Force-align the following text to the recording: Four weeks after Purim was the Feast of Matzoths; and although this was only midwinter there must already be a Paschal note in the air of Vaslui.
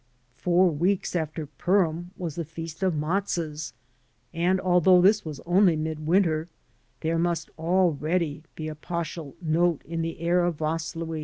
Four 0.35 0.71
weeks 0.71 1.15
after 1.15 1.45
Purim 1.45 2.09
was 2.17 2.33
the 2.33 2.43
Feast 2.43 2.81
of 2.81 2.95
Matzoths; 2.95 3.71
and 4.33 4.59
although 4.59 4.99
this 4.99 5.23
was 5.23 5.39
only 5.45 5.75
midwinter 5.75 6.47
there 7.01 7.19
must 7.19 7.51
already 7.59 8.41
be 8.55 8.67
a 8.67 8.73
Paschal 8.73 9.35
note 9.43 9.83
in 9.85 10.01
the 10.01 10.19
air 10.19 10.43
of 10.43 10.57
Vaslui. 10.57 11.19